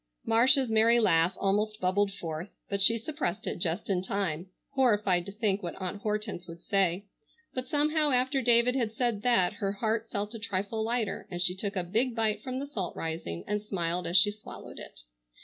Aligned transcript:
Marcia's 0.25 0.67
merry 0.67 0.99
laugh 0.99 1.35
almost 1.37 1.79
bubbled 1.79 2.11
forth, 2.11 2.49
but 2.69 2.81
she 2.81 2.97
suppressed 2.97 3.45
it 3.45 3.57
just 3.59 3.87
in 3.87 4.01
time, 4.01 4.47
horrified 4.71 5.27
to 5.27 5.31
think 5.31 5.61
what 5.61 5.75
Aunt 5.79 6.01
Hortense 6.01 6.47
would 6.47 6.63
say, 6.63 7.05
but 7.53 7.67
somehow 7.67 8.09
after 8.09 8.41
David 8.41 8.73
had 8.75 8.95
said 8.95 9.21
that 9.21 9.53
her 9.53 9.73
heart 9.73 10.09
felt 10.11 10.33
a 10.33 10.39
trifle 10.39 10.81
lighter 10.81 11.27
and 11.29 11.39
she 11.39 11.53
took 11.55 11.75
a 11.75 11.83
big 11.83 12.15
bite 12.15 12.41
from 12.41 12.57
the 12.57 12.65
salt 12.65 12.95
rising 12.95 13.43
and 13.45 13.61
smiled 13.61 14.07
as 14.07 14.17
she 14.17 14.31
swallowed 14.31 14.79
it. 14.79 15.01